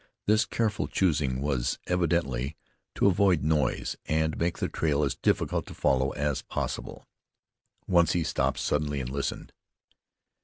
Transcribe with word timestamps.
This 0.25 0.45
careful 0.45 0.87
choosing 0.87 1.41
was, 1.41 1.77
evidently, 1.85 2.57
to 2.95 3.05
avoid 3.05 3.43
noise, 3.43 3.95
and 4.07 4.35
make 4.35 4.57
the 4.57 4.67
trail 4.67 5.03
as 5.03 5.13
difficult 5.13 5.67
to 5.67 5.75
follow 5.75 6.09
as 6.13 6.41
possible. 6.41 7.07
Once 7.87 8.13
he 8.13 8.23
stopped 8.23 8.57
suddenly, 8.57 8.99
and 8.99 9.11
listened. 9.11 9.53